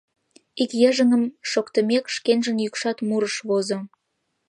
Ик 0.63 0.71
йыжыҥым 0.81 1.23
шоктымек, 1.49 2.05
шкенжын 2.15 2.57
йӱкшат 2.63 2.97
мурыш 3.07 3.35
возо. 3.47 3.77